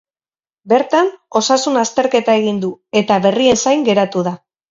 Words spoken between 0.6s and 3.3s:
Bertan, osasun-azterketa egin du, eta